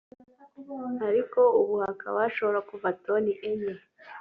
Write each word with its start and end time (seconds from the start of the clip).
ariko 1.07 1.39
ubu 1.59 1.73
hakaba 1.83 2.17
hashobora 2.23 2.59
kuva 2.69 2.87
toni 3.03 3.33
enye 3.49 3.73